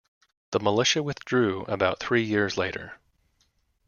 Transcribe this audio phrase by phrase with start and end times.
[0.49, 2.97] The militia withdrew about three years later.